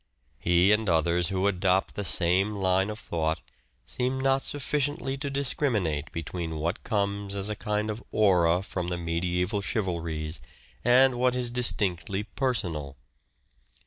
He, 0.39 0.71
and 0.71 0.89
others 0.89 1.27
who 1.29 1.45
adopt 1.45 1.93
the 1.93 2.03
same 2.03 2.55
line 2.55 2.89
of 2.89 2.97
thought, 2.97 3.39
seem 3.85 4.19
not 4.19 4.41
sufficiently 4.41 5.15
to 5.17 5.29
discriminate 5.29 6.11
between 6.11 6.55
what 6.55 6.83
comes 6.83 7.35
as 7.35 7.49
a 7.49 7.55
kind 7.55 7.91
of 7.91 8.03
aura 8.11 8.63
from 8.63 8.87
the 8.87 8.97
medieval 8.97 9.61
chivalries 9.61 10.39
and 10.83 11.19
what 11.19 11.35
is 11.35 11.51
distinctly 11.51 12.23
personal. 12.23 12.97